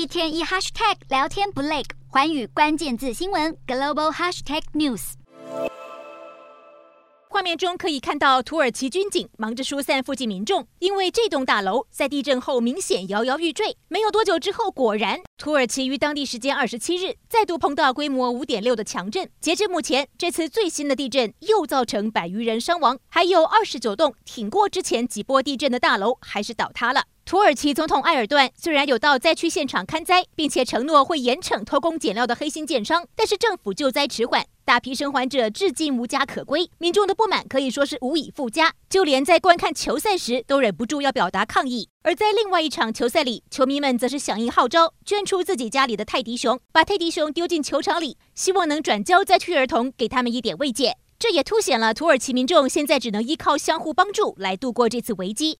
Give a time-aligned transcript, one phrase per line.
[0.00, 5.12] 一天一 hashtag 聊天不累，寰宇关键字新闻 global hashtag news。
[7.28, 13.76] 画面中可以看到土耳其军警忙着疏散附近民众，因为这栋大楼在地震后明显摇摇欲坠。
[13.88, 19.28] 没有多久之后，果然土耳其于当地时间二十七日再度碰到规模五点六的强震。
[19.38, 27.02] 截至目前，这次最新的地震又造成百余人伤亡，还有二十九栋挺过之前几波地震的大楼还是倒塌了。
[27.30, 41.88] 土耳其总统埃尔段虽然有到灾区现场勘灾，并且承诺会严惩偷工减料的黑心建商，但是政府救灾迟缓，大批生还者至今无家可归，民众的不满可以说是无以复加，就连在观看球赛时都忍不住要表达抗议。
[42.02, 50.96] 而在另外一场球赛里，球迷们则是响应号召，捐出自己家里的泰迪熊，把泰迪熊丢进球场里，希望能转交灾区儿童，给他们一点慰藉。
[51.16, 55.58] 这也凸显了土耳其民众现在只能依靠相互帮助来度过这次危机。